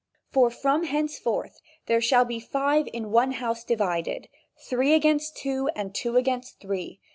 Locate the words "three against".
4.67-5.37